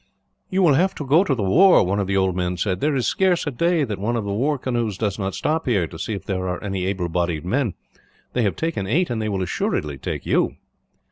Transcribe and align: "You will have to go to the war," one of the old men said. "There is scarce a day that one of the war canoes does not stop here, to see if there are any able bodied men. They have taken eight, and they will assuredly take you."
"You 0.49 0.63
will 0.63 0.73
have 0.73 0.95
to 0.95 1.05
go 1.05 1.23
to 1.23 1.35
the 1.35 1.43
war," 1.43 1.83
one 1.83 1.99
of 1.99 2.07
the 2.07 2.17
old 2.17 2.35
men 2.35 2.57
said. 2.57 2.79
"There 2.79 2.95
is 2.95 3.05
scarce 3.05 3.45
a 3.45 3.51
day 3.51 3.83
that 3.83 3.99
one 3.99 4.15
of 4.15 4.23
the 4.25 4.33
war 4.33 4.57
canoes 4.57 4.97
does 4.97 5.19
not 5.19 5.35
stop 5.35 5.67
here, 5.67 5.85
to 5.85 5.99
see 5.99 6.13
if 6.15 6.25
there 6.25 6.47
are 6.47 6.63
any 6.63 6.87
able 6.87 7.07
bodied 7.07 7.45
men. 7.45 7.75
They 8.33 8.41
have 8.41 8.55
taken 8.55 8.87
eight, 8.87 9.11
and 9.11 9.21
they 9.21 9.29
will 9.29 9.43
assuredly 9.43 9.99
take 9.99 10.25
you." 10.25 10.55